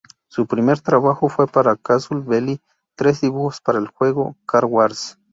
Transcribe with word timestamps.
Su 0.29 0.47
primer 0.47 0.79
trabajo 0.81 1.29
fue 1.29 1.45
para 1.45 1.75
"Casus 1.75 2.25
Belli": 2.25 2.59
tres 2.95 3.21
dibujos 3.21 3.61
para 3.61 3.77
el 3.77 3.85
juego 3.87 4.35
"Car 4.47 4.65
Wars". 4.65 5.19